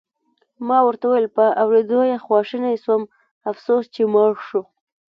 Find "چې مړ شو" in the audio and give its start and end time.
3.95-4.61